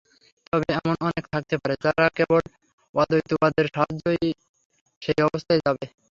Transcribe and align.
তবে 0.47 0.67
এমন 0.77 0.95
অনেকে 1.01 1.29
থাকতে 1.33 1.55
পারে, 1.61 1.75
যারা 1.85 2.05
কেবল 2.17 2.41
অদ্বৈতবাদের 2.95 3.65
সাহায্যেই 3.75 4.27
সেই 5.01 5.19
অবস্থায় 5.27 5.61
যাবে। 5.65 5.85